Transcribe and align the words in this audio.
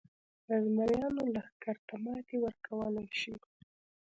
د 0.47 0.49
زمریانو 0.65 1.21
لښکر 1.35 1.77
ته 1.87 1.95
ماتې 2.03 2.35
ورکولای 2.43 3.09
شي. 3.19 3.33